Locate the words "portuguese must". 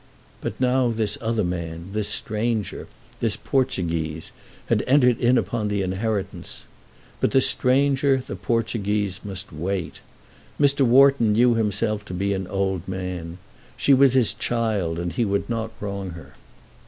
8.35-9.53